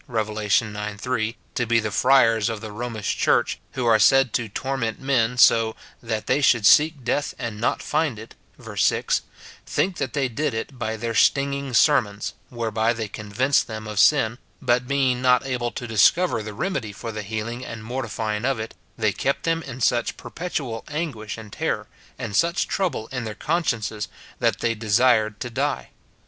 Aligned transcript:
Rev. 0.07 0.35
ix. 0.39 0.63
3, 0.97 1.37
to 1.53 1.65
be 1.67 1.79
the 1.79 1.91
friars 1.91 2.49
of 2.49 2.59
the 2.59 2.71
Romish 2.71 3.15
church, 3.17 3.59
who 3.73 3.85
are 3.85 3.99
said 3.99 4.33
to 4.33 4.49
torment 4.49 4.99
men, 4.99 5.37
so" 5.37 5.75
that 6.01 6.25
they 6.25 6.41
should 6.41 6.65
seek 6.65 7.03
death 7.03 7.35
and 7.37 7.61
not 7.61 7.83
find 7.83 8.17
it," 8.17 8.33
verse 8.57 8.83
6, 8.85 9.21
think 9.63 9.97
that 9.97 10.13
they 10.13 10.27
did 10.27 10.55
it 10.55 10.79
by 10.79 10.97
their 10.97 11.13
stinging 11.13 11.75
sermons, 11.75 12.33
whereby 12.49 12.93
they 12.93 13.07
convinced 13.07 13.67
them 13.67 13.85
of 13.85 13.99
sin, 13.99 14.39
but 14.59 14.87
being 14.87 15.21
not 15.21 15.45
able 15.45 15.69
to 15.69 15.85
dis 15.85 16.09
cover 16.09 16.41
the 16.41 16.55
remedy 16.55 16.91
for 16.91 17.11
the 17.11 17.21
healing 17.21 17.63
and 17.63 17.83
mortifying 17.83 18.43
of 18.43 18.59
it, 18.59 18.73
they 18.97 19.11
kept 19.13 19.43
them 19.43 19.61
in 19.61 19.79
such 19.79 20.17
perpetual 20.17 20.83
anguish 20.87 21.37
and 21.37 21.53
terror, 21.53 21.85
and 22.17 22.35
such 22.35 22.67
trouble 22.67 23.05
in 23.11 23.23
their 23.23 23.35
consciences, 23.35 24.07
that 24.39 24.61
they 24.61 24.73
desired 24.73 25.39
to 25.39 25.51
die. 25.51 25.89